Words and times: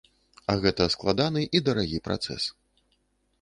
А 0.53 0.53
гэта 0.63 0.87
складаны 0.93 1.43
і 1.59 1.61
дарагі 1.67 2.01
працэс. 2.09 2.43